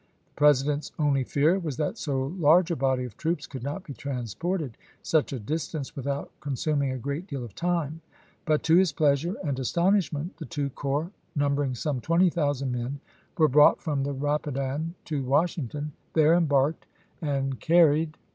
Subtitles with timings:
[0.33, 3.93] The President's only fear was that so large a body of troops could not be
[3.93, 8.01] transported such a distance without con suming a great deal of time;
[8.43, 12.99] but to his pleasure and astonishment the two corps, numbering some twenty thousand men,
[13.37, 16.87] were brought from the Eap idan to Washington, there embarked,
[17.21, 18.27] and carried GKKEKAL ALEXANDEK M' D.